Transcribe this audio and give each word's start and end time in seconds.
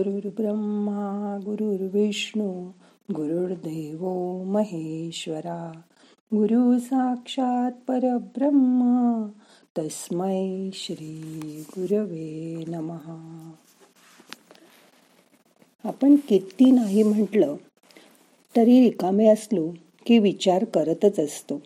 गुरुर्ब्रह्मा 0.00 1.38
गुरुर्विष्णू 1.44 2.70
गुरुर्देव 3.12 4.08
महेश्वरा. 4.44 5.72
गुरु 6.34 6.78
साक्षात 6.78 7.72
परब्रह्मा 7.88 9.28
तस्मै 9.78 10.70
श्री 10.74 11.64
गुरवे 11.68 12.64
नमहा 12.68 13.50
आपण 15.84 16.16
किती 16.16 16.70
नाही 16.70 17.02
म्हटलं 17.02 17.56
तरी 18.56 18.80
रिकामे 18.80 19.26
असलो 19.26 19.70
की 20.06 20.18
विचार 20.18 20.64
करतच 20.64 21.20
असतो. 21.20 21.58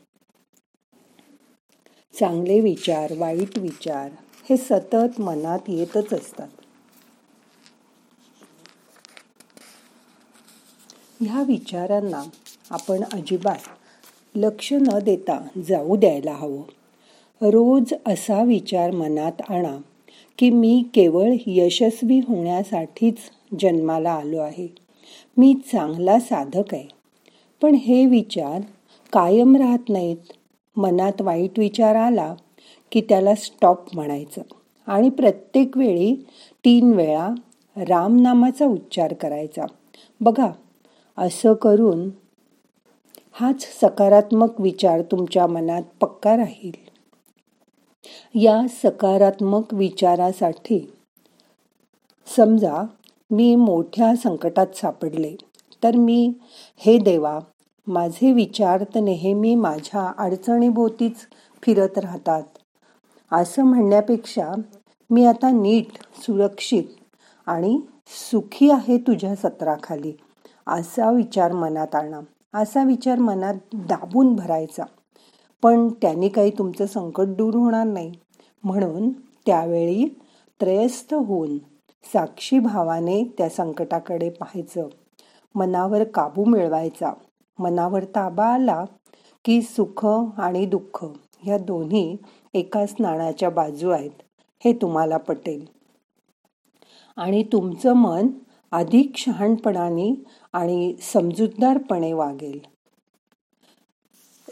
चांगले 2.21 2.61
विचार 2.61 3.13
वाईट 3.19 3.59
विचार 3.59 4.11
हे 4.51 4.57
सतत 4.57 5.21
मनात 5.21 5.61
येतच 5.69 6.13
असतात. 6.13 6.49
ह्या 11.27 11.43
विचारांना 11.43 12.23
आपण 12.71 13.01
अजिबात 13.13 13.57
लक्ष 14.35 14.73
न 14.73 14.99
देता 15.05 15.47
जाऊ 15.69 15.97
द्यायला 15.97 16.33
हवं. 16.33 16.63
रोज 17.41 17.95
असा 18.07 18.43
विचार 18.43 18.91
मनात 18.91 19.33
आणा 19.49 19.79
की 20.39 20.51
मी 20.51 20.85
केवळ 20.95 21.33
यशस्वी 21.47 22.19
होण्यासाठीच 22.19 23.17
जन्माला 23.61 24.11
आलो 24.11 24.39
आहे. 24.39 24.69
मी 25.37 25.55
चांगला 25.73 26.21
साधक 26.21 26.75
आहे. 26.75 26.89
पण 27.63 27.75
हे 27.75 28.07
विचार 28.07 28.61
कायम 29.13 29.57
राहत 29.57 29.89
नाहीत. 29.89 30.17
मनात 30.77 31.23
वाईट 31.23 31.59
विचार 31.59 31.95
आला 31.95 32.35
की 32.93 33.01
त्याला 33.01 33.35
स्टॉप 33.35 33.95
म्हणायचं 33.95 34.43
आणि 34.87 35.09
प्रत्येक 35.09 35.77
वेळी 35.77 36.27
तीन 36.65 36.93
वेळा 36.93 37.31
रामनामाचा 37.77 38.67
उच्चार 38.67 39.13
करायचा. 39.13 39.67
बघा 40.21 40.51
असं 41.19 41.55
करून 41.55 42.09
हाच 43.33 43.63
सकारात्मक 43.81 44.61
विचार 44.61 45.03
तुमच्या 45.03 45.47
मनात 45.47 45.83
पक्का 46.01 46.37
राहील. 46.37 46.73
या 48.35 48.61
सकारात्मक 48.69 49.75
विचारासाठी 49.75 50.95
समजा 52.37 52.83
मी 53.31 53.55
मोठ्या 53.57 54.17
संकटात 54.17 54.77
सापडले 54.77 55.35
तर 55.83 55.97
मी 55.97 56.33
हे 56.77 56.99
देवा 56.99 57.39
माझे 57.87 58.33
विचार 58.33 58.85
तर 58.85 59.01
नेहमी 59.01 59.55
माझ्या 59.55 60.13
अडचणीभोवतीच 60.19 61.17
फिरत 61.63 61.99
राहतात. 61.99 62.43
असं 63.33 63.63
म्हणण्यापेक्षा 63.63 64.53
मी 65.11 65.25
आता 65.25 65.51
नीट 65.51 66.21
सुरक्षित 66.21 66.85
आणि 67.47 67.81
सुखी 68.31 68.71
आहे 68.71 68.99
तुझ्या 68.99 69.35
सत्राखाली. 69.37 70.13
असा 70.67 71.11
विचार 71.11 71.53
मनात 71.53 71.95
आणा. 71.95 72.21
असा 72.59 72.85
विचार 72.85 73.19
मनात 73.19 73.55
दाबून 73.75 74.35
भरायचा. 74.35 74.85
पण 75.63 75.89
त्यांनी 75.89 76.29
काही 76.29 76.51
तुमचं 76.51 76.87
संकट 76.87 77.25
दूर 77.25 77.55
होणार 77.55 77.87
नाही. 77.87 78.13
म्हणून 78.65 79.11
त्यावेळी 79.47 80.21
त्रयस्थ 80.61 81.15
होऊन 81.15 81.59
साक्षी 82.05 82.59
भावाने 82.59 83.35
त्या 83.39 83.49
संकटाकडे 83.49 84.31
पाहायचं. 84.31 84.89
मनावर 85.55 86.05
काबू 86.05 86.45
मिळवायचा. 86.45 87.13
मनावर 87.59 88.05
ताबा 88.05 88.47
आला 88.47 88.85
की 89.45 89.63
सुख 89.63 90.07
आणि 90.41 90.67
दुःख 90.67 91.07
ह्या 91.43 91.59
दोन्ही 91.59 92.17
एकाच 92.55 92.95
नाण्याच्या 92.99 93.51
बाजू 93.51 93.91
आहेत. 93.91 94.11
हे 94.65 94.73
तुम्हाला 94.73 95.17
पटेल. 95.17 95.67
आणि 97.17 97.43
तुमचं 97.43 97.93
मन 97.93 98.29
अधिक 98.73 99.13
शहाणपणाने 99.17 100.25
आणि 100.55 100.95
समजूतदारपणे 101.01 102.13
वागेल. 102.13 102.59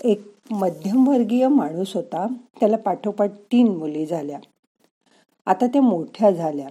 एक 0.05 0.21
मध्यमवर्गीय 0.51 1.49
माणूस 1.49 1.95
होता. 1.95 2.27
त्याला 2.61 2.77
पाठोपाठ 2.77 3.31
तीन 3.31 3.69
मुली 3.69 4.07
झाल्या. 4.07 4.39
आता 5.47 5.67
त्या 5.67 5.83
मोठ्या 5.83 6.31
झाल्या. 6.31 6.69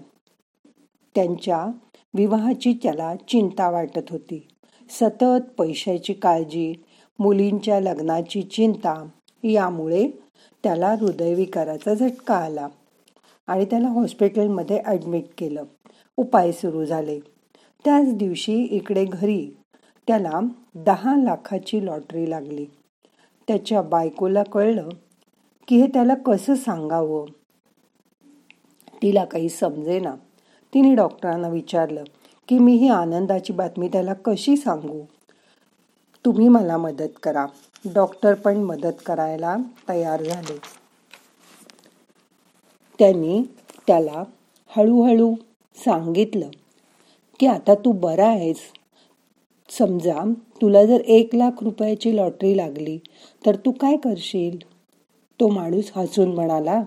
त्यांच्या 1.16 1.68
विवाहाची 2.14 2.74
त्याला 2.84 3.16
चिंता 3.16 3.70
वाटत 3.70 4.10
होती. 4.10 4.48
सतत 4.90 5.50
पैशाची 5.58 6.14
काळजी 6.14 6.74
मुलींच्या 7.20 7.80
लग्नाची 7.80 8.42
चिंता 8.42 9.08
यामुळे 9.44 10.08
त्याला 10.64 10.96
हृदयविकाराचा 11.00 11.94
झटका 11.94 12.36
आला 12.36 12.68
आणि 13.48 13.66
त्याला 13.66 13.88
हॉस्पिटलमध्ये 13.88 14.82
ॲडमिट 14.86 15.24
केलं. 15.38 15.64
उपाय 16.18 16.52
सुरू 16.52 16.86
झाले. 16.86 17.20
त्याच 17.86 18.16
दिवशी 18.16 18.64
इकडे 18.64 19.06
घरी 19.06 19.50
त्याला 20.08 20.40
दहा 20.76 21.16
लाखाची 21.24 21.86
लॉटरी 21.86 22.30
लागली. 22.30 22.66
त्याच्या 23.48 23.82
बायकोला 23.82 24.44
कळलं 24.44 24.90
की 25.68 25.78
हे 25.78 25.88
त्याला 25.88 26.14
कसं 26.14 26.56
सांगावं? 26.56 27.26
तिला 29.02 29.26
काही 29.26 29.50
समजेना. 29.50 30.16
तिने 30.74 30.96
डॉक्टरांना 30.96 31.48
विचारलं 31.48 32.04
की 32.48 32.60
मी 32.60 32.76
ही 32.76 32.90
आनंदाची 32.90 33.54
बातमी 33.54 33.88
त्याला 33.88 34.14
कशी 34.26 34.58
सांगू? 34.58 35.02
तुम्ही 36.26 36.48
मला 36.48 36.78
मदत 36.78 37.20
करा. 37.24 37.46
डॉक्टर 37.94 38.34
पण 38.34 38.58
मदत 38.58 39.02
करायला 39.06 39.58
तयार 39.90 40.24
झाले. 40.24 40.58
त्यांनी 43.00 43.44
त्याला 43.88 44.24
हळूहळू 44.68 45.34
सांगितलं 45.76 46.50
की 47.42 47.48
आता 47.48 47.76
तू 47.76 47.92
बरा 47.92 48.28
आहेस. 48.28 48.58
समजा 49.70 50.34
तुला 50.62 50.86
जर 50.86 51.00
एक 51.00 51.36
लाख 51.36 51.64
रुपयाची 51.64 52.16
लॉटरी 52.16 52.58
लागली 52.58 52.98
तर 53.46 53.56
तू 53.56 53.72
काय 53.72 53.98
करशील? 53.98 54.58
तो 55.40 55.48
माणूस 55.48 55.92
हसून 55.96 56.34
म्हणाला 56.36 56.82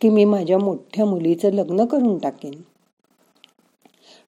की 0.00 0.08
मी 0.08 0.24
माझ्या 0.24 0.58
मोठ्या 0.58 1.04
मुलीचं 1.04 1.52
लग्न 1.52 1.84
करून 1.84 2.18
टाकेन. 2.18 2.52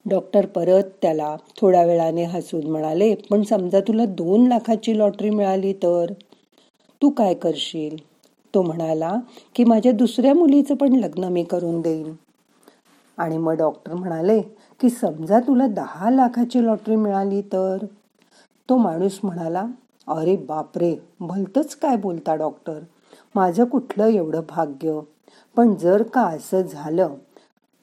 डॉक्टर 0.08 0.46
परत 0.46 0.84
त्याला 1.02 1.36
थोड्या 1.60 1.84
वेळाने 1.84 2.24
हसून 2.24 2.70
म्हणाले 2.70 3.14
पण 3.14 3.42
समजा 3.42 3.80
तुला 3.80 4.04
दोन 4.04 4.46
लाखाची 4.46 4.98
लॉटरी 4.98 5.30
मिळाली 5.30 5.72
तर? 5.72 6.12
तू 7.02 7.10
काय 7.10 7.34
करशील? 7.34 7.96
तो 8.54 8.62
म्हणाला 8.62 9.14
की 9.54 9.64
माझ्या 9.64 9.92
दुसऱ्या 9.92 10.34
मुलीचं 10.34 10.74
पण 10.74 10.96
लग्न 10.96 11.24
मी 11.24 11.44
करून 11.44 11.80
देईन. 11.80 12.12
आणि 13.18 13.36
मग 13.36 13.52
डॉक्टर 13.52 13.94
म्हणाले 13.94 14.40
की 14.80 14.90
समजा 14.90 15.40
तुला 15.40 15.66
दहा 15.66 16.10
लाखाची 16.10 16.64
लॉटरी 16.64 16.96
मिळाली 16.96 17.42
तर? 17.42 17.84
तो 18.68 18.76
माणूस 18.76 19.18
म्हणाला 19.22 19.66
अरे 20.08 20.36
बापरे 20.36 20.94
भलतंच 21.20 21.74
काय 21.76 21.96
बोलता 21.96 22.34
डॉक्टर. 22.34 22.78
माझं 23.34 23.64
कुठलं 23.64 24.06
एवढं 24.06 24.40
भाग्य? 24.48 25.00
पण 25.56 25.74
जर 25.74 26.02
का 26.02 26.22
असं 26.22 26.62
झालं 26.62 27.14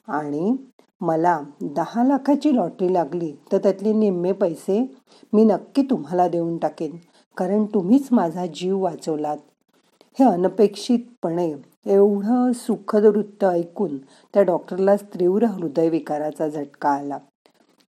आणि 0.08 0.56
मला 1.00 1.40
दहा 1.60 2.04
लाखाची 2.04 2.54
लॉटरी 2.56 2.92
लागली 2.92 3.32
तर 3.52 3.58
त्यातले 3.58 3.92
निम्मे 3.92 4.32
पैसे 4.32 4.80
मी 5.32 5.44
नक्की 5.44 5.82
तुम्हाला 5.82 6.28
देऊन 6.28 6.56
टाकेन 6.58 6.96
कारण 7.36 7.64
तुम्हीच 7.64 8.08
माझा 8.12 8.46
जीव 8.46 8.78
वाचवलात. 8.78 9.36
हे 10.18 10.24
अनपेक्षितपणे 10.24 11.54
एवढं 11.86 12.52
सुखद 12.52 13.04
वृत्त 13.04 13.44
ऐकून 13.44 13.98
त्या 13.98 14.42
डॉक्टरला 14.42 14.96
तीव्र 14.96 15.44
हृदयविकाराचा 15.44 16.48
झटका 16.48 16.88
आला. 16.88 17.18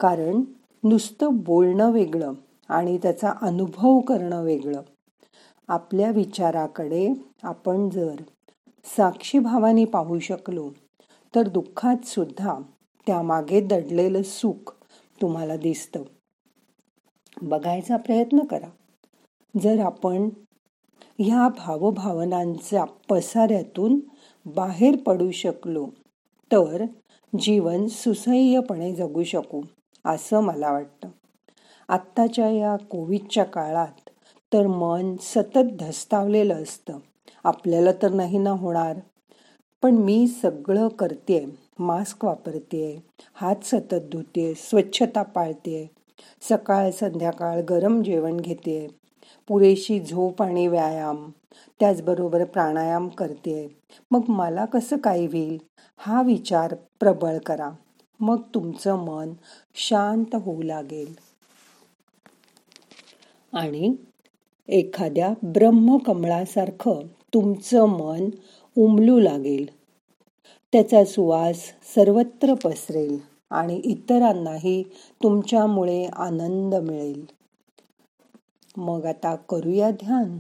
कारण 0.01 0.41
नुसतं 0.85 1.29
बोलणं 1.33 1.93
वेगळं 1.93 2.33
आणि 2.69 2.99
त्याचा 2.99 3.33
अनुभव 3.43 4.01
करणं 4.01 4.43
वेगळं. 4.43 4.83
आपल्या 5.69 6.11
विचाराकडे 6.11 7.15
आपण 7.43 7.89
जर 7.89 8.23
साक्षीभावाने 8.85 9.85
पाहू 9.85 10.19
शकलो 10.19 10.71
तर 11.35 11.49
दुःखात 11.49 12.07
सुद्धा 12.07 12.59
त्यामागे 13.07 13.61
दडलेलं 13.61 14.23
सुख 14.23 14.73
तुम्हाला 15.21 15.57
दिसतं. 15.57 16.03
बघायचा 17.43 17.97
प्रयत्न 17.97 18.39
करा. 18.39 18.69
जर 19.63 19.81
आपण 19.81 20.29
ह्या 21.21 21.49
भावभावनांच्या 21.49 22.85
पसाऱ्यातून 22.85 24.01
बाहेर 24.47 24.97
पडू 24.97 25.31
शकलो 25.31 25.87
तर 26.53 26.85
जीवन 27.39 27.87
सुसह्यपणे 27.87 28.95
जगू 28.95 29.25
शकू 29.25 29.61
असं 30.05 30.41
मला 30.41 30.73
वाटतं. 30.73 31.09
आत्ताच्या 31.89 32.51
या 32.51 32.77
कोविडच्या 32.77 33.45
काळात 33.45 34.11
तर 34.53 34.67
मन 34.67 35.17
सतत 35.21 35.77
धस्तावलेलं 35.81 36.63
असतं. 36.63 36.99
आपल्याला 37.45 37.93
तर 37.93 38.13
नाही 38.13 38.39
ना 38.39 38.51
होणार. 38.51 38.97
पण 39.83 39.95
मी 39.95 40.27
सगळं 40.27 40.89
करते 40.89 41.45
मास्क 41.79 42.25
वापरते 42.25 43.05
हात 43.35 43.65
सतत 43.65 44.09
धुते 44.13 44.55
स्वच्छता 44.55 45.23
पाळते 45.23 45.91
सकाळ 46.43 46.91
संध्याकाळ 46.91 47.61
गरम 47.61 48.03
जेवण 48.03 48.37
घेते 48.37 48.98
पुरेशी 49.49 50.01
झोप 50.01 50.43
आणि 50.43 50.67
व्यायाम. 50.67 51.31
त्याचबरोबर 51.81 52.45
प्राणायाम 52.45 53.09
करते. 53.09 53.79
मग 54.11 54.21
मला 54.29 54.65
कसं 54.65 54.97
काय 54.97 55.27
होईल? 55.27 55.59
हा 55.97 56.23
विचार 56.23 56.75
प्रबळ 57.01 57.39
करा. 57.39 57.71
मग 58.21 58.41
तुमचं 58.55 58.95
मन 58.95 59.33
शांत 59.75 60.35
होऊ 60.35 60.63
लागेल. 60.63 61.15
आणि 63.53 63.95
एखाद्या 64.69 65.35
ब्रह्मकमळासारखं 65.43 67.01
तुमचं 67.35 67.85
मन 67.85 68.31
उमलू 68.77 69.21
लागेल. 69.21 69.79
त्याचा 70.73 71.05
सुवास 71.05 71.57
सर्वत्र 71.95 72.55
पसरेल 72.55 73.19
आणि 73.51 73.81
इतरांनाही 73.85 74.83
तुमच्यामुळे 75.23 76.07
आनंद 76.07 76.75
मिळेल. 76.75 77.38
मग 78.79 79.07
आता 79.07 79.37
करूया 79.37 79.91
ध्यान. 79.91 80.39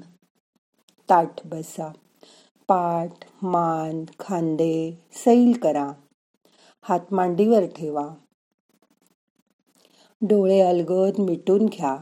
ताठ 1.11 1.46
बसा. 1.46 1.93
पाठ 2.69 3.12
मान 3.43 4.05
खांदे 4.19 5.05
सैल 5.12 5.58
करा. 5.62 5.93
हात 6.82 7.00
मांडीवर 7.12 7.67
ठेवा. 7.76 8.14
डोळे 10.23 10.61
अलगद 10.61 11.19
मिटून 11.19 11.67
घ्या. 11.67 11.96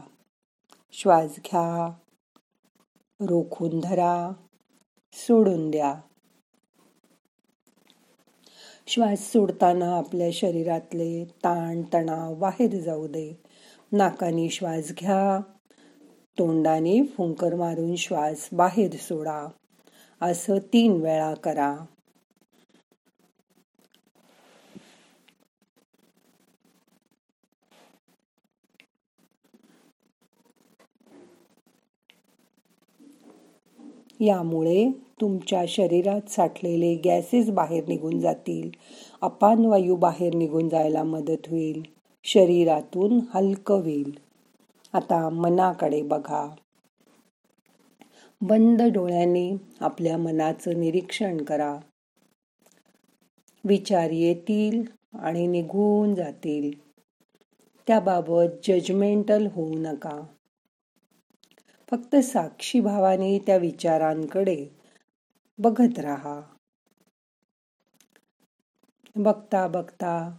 श्वास 0.91 1.35
घ्या. 1.35 1.93
रोखून 3.21 3.79
धरा. 3.79 4.31
सोडून 5.13 5.71
द्या. 5.71 5.95
श्वास 8.87 9.19
सोडताना 9.19 9.97
आपल्या 9.97 10.29
शरीरातले 10.33 11.25
ताण 11.25 11.81
तणाव 11.93 12.35
बाहेर 12.35 12.81
जाऊ 12.81 13.07
दे. 13.07 13.43
नाकानी 13.91 14.49
श्वास 14.49 14.91
घ्या. 14.99 15.39
तोंडाने 16.39 17.03
फुंकर 17.03 17.55
मारून 17.55 17.95
श्वास 17.95 18.49
बाहेर 18.51 18.91
सोडा. 18.91 19.47
असं 20.21 20.57
तीन 20.57 20.91
वेळा 20.91 21.33
करा. 21.33 21.75
यामुळे 34.19 34.91
तुमच्या 35.21 35.65
शरीरात 35.67 36.29
साठलेले 36.29 36.95
गॅसेस 36.95 37.49
बाहेर 37.49 37.87
निघून 37.87 38.19
जातील. 38.19 38.69
अपान 39.21 39.65
वायू 39.65 39.95
बाहेर 39.95 40.35
निघून 40.35 40.69
जायला 40.69 41.03
मदत 41.03 41.47
होईल. 41.47 41.83
शरीरातून 42.23 43.19
हलकं 43.33 43.75
होईल. 43.75 44.26
आता 44.97 45.29
मनाकडे 45.29 46.01
बघा. 46.01 46.55
बंद 48.41 48.81
डोळ्यांनी 48.81 49.57
आपल्या 49.79 50.17
मनाचं 50.17 50.79
निरीक्षण 50.79 51.43
करा. 51.43 51.77
विचार 53.65 54.09
येतील 54.09 54.83
आणि 55.13 55.47
निघून 55.47 56.15
जातील. 56.15 56.91
त्याबाबत 57.87 58.67
जजमेंटल 58.67 59.47
होऊ 59.53 59.75
नका. 59.77 60.21
फक्त 61.91 62.15
साक्षी 62.15 62.79
भावाने 62.79 63.39
त्या 63.39 63.57
विचारांकडे 63.57 64.67
बघत 65.57 65.99
राहा. 65.99 66.41
बघता 69.15 69.67
बघता 69.67 70.37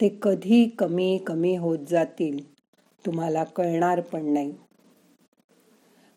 ते 0.00 0.18
कधी 0.22 0.68
कमी 0.68 1.18
कमी 1.26 1.56
होत 1.56 1.78
जातील? 1.88 2.51
तुम्हाला 3.06 3.44
कळणार 3.44 4.00
पण 4.00 4.32
नाही. 4.32 4.54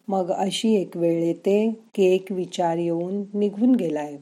मग 0.08 0.32
अशी 0.32 0.82
एक 0.82 0.98
वेळ 0.98 1.24
येते 1.24 1.80
की 1.96 2.04
एक 2.04 2.32
विचार 2.32 2.78
येऊन 2.78 3.24
निघून 3.34 3.76
गेलाय. 3.76 4.18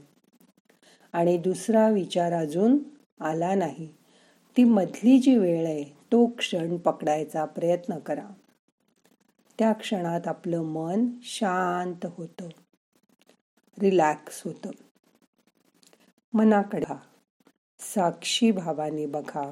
आणि 1.14 1.38
दुसरा 1.38 1.90
विचार 1.90 2.34
अजून 2.34 2.78
आला 3.20 3.56
नाही. 3.56 3.88
ती 4.58 4.64
मधली 4.64 5.20
जी 5.20 5.38
वेळ 5.38 5.66
आहे 5.66 5.84
तो 5.84 6.26
क्षण 6.26 6.78
पकडायचा 6.78 7.46
प्रयत्न 7.46 7.98
करा. 7.98 8.28
त्या 9.60 9.74
क्षणात 9.74 10.28
आपलं 10.28 10.62
मन 10.62 11.08
शांत 11.22 12.06
होतं. 12.06 12.48
रिलॅक्स 13.82 14.42
होतं. 14.46 14.70
मनाकडे 16.34 16.94
साक्षी 17.80 18.52
भावाने 18.52 19.06
बघा. 19.06 19.52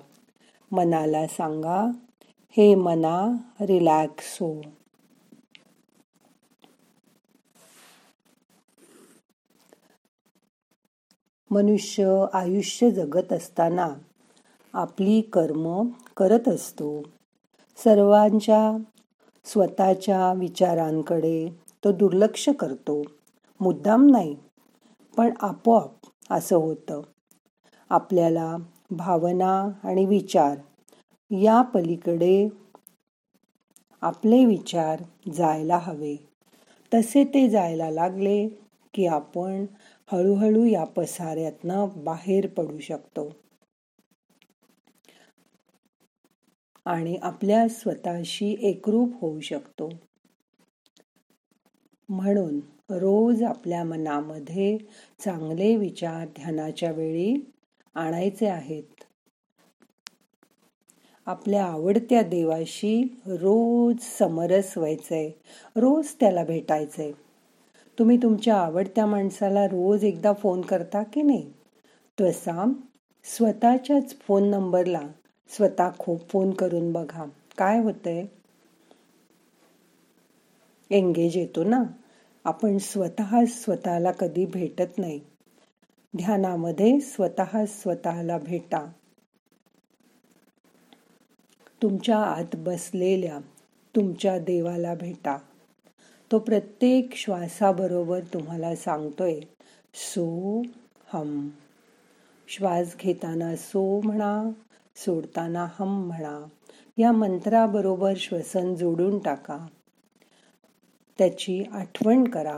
मनाला 0.71 1.27
सांगा 1.27 1.91
हे 2.57 2.75
मना 2.75 3.31
रिलॅक्स 3.61 4.37
हो. 4.41 4.61
मनुष्य 11.51 12.25
आयुष्य 12.33 12.91
जगत 12.91 13.33
असताना 13.33 13.89
आपली 14.73 15.21
कर्म 15.21 15.87
करत 16.17 16.47
असतो. 16.47 17.03
सर्वांच्या 17.77 18.77
स्वतःच्या 19.45 20.33
विचारांकडे 20.33 21.49
तो 21.83 21.91
दुर्लक्ष 21.91 22.49
करतो. 22.49 23.01
मुद्दाम 23.59 24.07
नाही 24.09 24.35
पण 25.17 25.29
आपोआप 25.41 25.91
असं 26.29 26.55
होतं. 26.55 27.01
आपल्याला 27.89 28.55
भावना 28.91 29.69
आणि 29.83 30.05
विचार 30.05 30.57
या 31.31 31.61
पलीकडे 31.61 32.49
आपले 34.01 34.45
विचार 34.45 35.01
जायला 35.33 35.77
हवे. 35.77 36.15
तसे 36.93 37.23
ते 37.23 37.49
जायला 37.49 37.91
लागले 37.91 38.47
की 38.93 39.05
आपण 39.05 39.65
हळूहळू 40.11 40.65
या 40.65 40.83
पसाऱ्यातनं 40.83 41.87
बाहेर 41.95 42.47
पडू 42.47 42.79
शकतो. 42.79 43.29
आणि 46.85 47.17
आपल्या 47.21 47.67
स्वतःशी 47.67 48.57
एकरूप 48.61 49.09
होऊ 49.21 49.39
शकतो. 49.39 49.89
म्हणून 52.09 52.59
रोज 52.89 53.43
आपल्या 53.43 53.83
मनामध्ये 53.83 54.77
चांगले 55.19 55.75
विचार 55.75 56.27
ध्यानाच्या 56.27 56.91
वेळी 56.91 57.35
आणायचे 57.95 58.47
आहेत. 58.47 59.00
आपल्या 61.25 61.65
आवडत्या 61.65 62.21
देवाशी 62.21 63.21
रोज 63.25 63.95
समरस 64.19 64.77
व्हायचंय. 64.77 65.29
रोज 65.75 66.07
त्याला 66.19 66.43
भेटायचंय. 66.43 67.11
तुम्ही 67.99 68.17
तुमच्या 68.17 68.55
आवडत्या 68.55 69.05
माणसाला 69.05 69.65
रोज 69.65 70.03
एकदा 70.03 70.33
फोन 70.33 70.61
करता 70.61 71.03
की 71.03 71.21
नाही? 71.21 71.51
तसा 72.21 72.71
स्वतःच्याच 73.23 74.15
फोन 74.19 74.49
नंबरला 74.49 75.01
स्वतः 75.49 75.89
खूप 75.99 76.29
फोन 76.29 76.51
करून 76.51 76.91
बघा. 76.91 77.25
काय 77.57 77.79
होतंय? 77.79 78.25
एंगेज 80.89 81.37
येतो 81.37 81.63
ना? 81.63 81.83
आपण 82.45 82.77
स्वतः 82.77 83.45
स्वतःला 83.47 84.11
कधी 84.11 84.45
भेटत 84.45 84.97
नाही. 84.97 85.19
ध्यानामध्ये 86.17 86.99
स्वतः 86.99 87.65
स्वतःला 87.65 88.37
भेटा. 88.37 88.91
तुमच्या 91.81 92.17
आत 92.17 92.55
बसलेल्या 92.55 93.39
तुमच्या 93.95 94.39
देवाला 94.39 94.95
भेटा. 94.95 95.37
तो 96.31 96.39
प्रत्येक 96.39 97.13
श्वासाबरोबर 97.13 98.19
तुम्हाला 98.19 98.75
सांगतोय 98.75 99.39
सो 99.93 100.61
हम. 101.13 101.49
श्वास 102.47 102.95
घेताना 102.99 103.55
सो 103.55 104.01
म्हणा 104.01 104.51
सोडताना 104.95 105.67
हम 105.79 106.07
म्हणा 106.07 106.45
या 106.97 107.11
मंत्राबरोबर 107.11 108.13
श्वसन 108.17 108.75
जोडून 108.75 109.19
टाका. 109.19 109.67
त्याची 111.17 111.63
आठवण 111.71 112.23
करा 112.23 112.57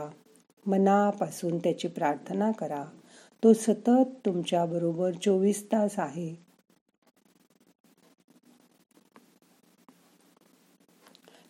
मनापासून 0.66 1.58
त्याची 1.58 1.88
प्रार्थना 1.88 2.50
करा. 2.52 2.84
तो 3.44 3.52
सतत 3.52 4.26
तुमच्याबरोबर 4.26 5.10
चोवीस 5.10 5.66
तास 5.66 5.98
आहे. 5.98 6.43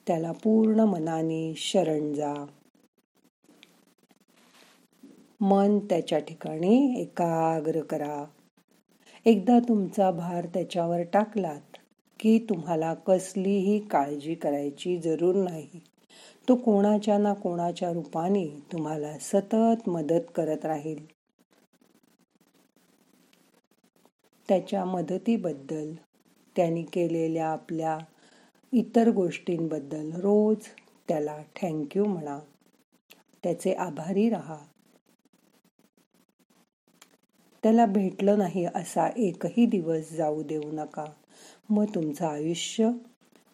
त्याला 0.07 0.33
पूर्ण 0.33 0.81
मनाने 0.81 1.55
शरण 1.57 2.13
जा. 2.13 2.35
मन 5.41 5.79
त्याच्या 5.79 6.19
ठिकाणी 6.19 7.01
एकाग्र 7.01 7.81
करा. 7.81 8.25
एकदा 9.25 9.59
तुमचा 9.59 10.11
भार 10.11 10.47
त्याच्यावर 10.47 11.03
टाकलात 11.03 11.77
की 12.21 12.39
तुम्हाला 12.39 12.95
कसलीही 12.95 13.79
काळजी 13.79 14.35
करायची 14.35 14.99
जरूर 14.99 15.35
नाही. 15.35 15.81
तो 16.49 16.55
कोणाच्या 16.55 17.19
ना 17.19 17.35
कोणाच्या 17.35 17.93
रूपाने 17.93 18.47
तुम्हाला 18.73 19.19
सतत 19.21 19.89
मदत 19.89 20.31
करत 20.35 20.65
राहील. 20.65 21.07
त्याच्या 24.49 24.85
मदतीबद्दल 24.85 25.95
त्यांनी 26.57 26.83
केलेल्या 26.83 27.49
आपल्या 27.49 27.99
इतर 28.77 29.11
गोष्टींबद्दल 29.11 30.11
रोज 30.13 30.67
त्याला 31.09 31.43
थँक्यू 31.63 32.05
म्हणा. 32.05 32.39
त्याचे 33.43 33.73
आभारी 33.73 34.29
राहा. 34.31 34.59
त्याला 37.63 37.87
भेटलं 37.87 38.39
नाही 38.39 38.65
असा 38.65 39.09
एकही 39.17 39.67
दिवस 39.67 40.11
जाऊ 40.11 40.43
देऊ 40.43 40.73
नका. 40.73 41.05
मग 41.71 41.85
तुमचं 41.95 42.27
आयुष्य 42.27 42.91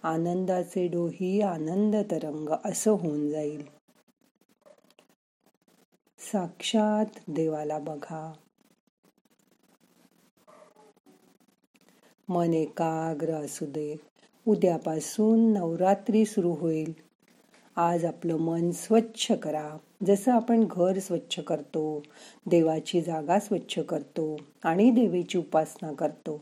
आनंदाचे 0.03 0.89
डोही 0.89 1.41
आनंद 1.41 1.97
तरंग 1.97 2.49
असं 2.65 2.91
होऊन 2.91 3.31
जाईल. 3.31 3.65
साक्षात 6.19 7.19
देवाला 7.29 7.79
बघा. 7.79 8.33
मन 12.29 12.55
एकाग्र 12.55 13.35
असू 13.35 13.67
दे 13.67 13.97
उद्यापासून 14.49 15.53
नवरात्री 15.53 16.25
सुरू 16.25 16.51
होईल. 16.51 16.93
आज 17.77 18.05
आपलं 18.05 18.37
मन 18.37 18.71
स्वच्छ 18.71 19.33
करा. 19.33 19.77
जसं 20.07 20.33
आपण 20.33 20.65
घर 20.71 20.99
स्वच्छ 20.99 21.41
करतो 21.41 22.03
देवाची 22.47 23.01
जागा 23.01 23.39
स्वच्छ 23.39 23.79
करतो 23.79 24.37
आणि 24.65 24.91
देवीची 24.91 25.39
उपासना 25.39 25.93
करतो 25.93 26.41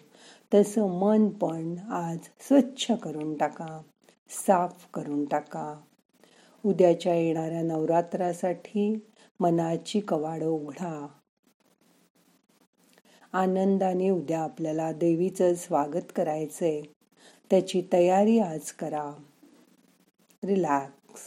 तसं 0.54 0.98
मन 0.98 1.28
पण 1.28 1.74
आज 1.90 2.18
स्वच्छ 2.40 2.90
करून 2.90 3.36
टाका 3.36 3.82
साफ 4.28 4.86
करून 4.94 5.24
टाका. 5.24 5.80
उद्याच्या 6.64 7.14
येणाऱ्या 7.14 7.62
नवरात्रासाठी 7.62 9.06
मनाची 9.40 10.00
कवाडं 10.00 10.46
उघडा. 10.46 11.06
आनंदाने 13.32 14.10
उद्या 14.10 14.40
आपल्याला 14.40 14.92
देवीचं 14.92 15.54
स्वागत 15.54 16.12
करायचंय. 16.16 16.82
त्याची 17.50 17.82
तयारी 17.92 18.38
आज 18.38 18.72
करा. 18.72 19.12
रिलॅक्स 20.44 21.20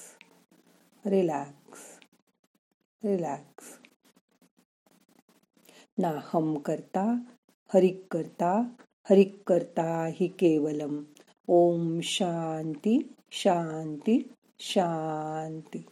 रिलॅक्स 1.05 1.79
रिलॅक्स 3.03 3.63
ना 5.97 6.19
हम 6.23 6.57
करता 6.57 7.19
हरिक 7.73 8.03
करता 8.11 8.63
हरिक 9.09 9.41
करता 9.47 10.09
हि 10.13 10.27
केवलम. 10.27 11.03
ओम 11.47 11.99
शांती 12.03 13.13
शांती 13.31 14.33
शांती. 14.59 15.85